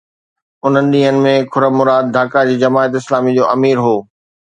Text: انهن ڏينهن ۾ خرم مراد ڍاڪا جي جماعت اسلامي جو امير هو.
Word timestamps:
انهن 0.69 0.87
ڏينهن 0.95 1.19
۾ 1.27 1.35
خرم 1.57 1.79
مراد 1.83 2.11
ڍاڪا 2.17 2.45
جي 2.51 2.59
جماعت 2.67 2.91
اسلامي 3.03 3.31
جو 3.37 3.43
امير 3.55 3.77
هو. 3.89 3.97